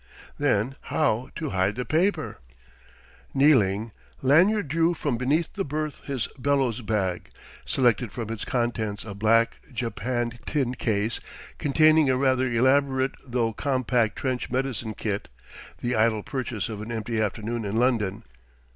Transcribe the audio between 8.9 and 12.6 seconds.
a black japanned tin case containing a rather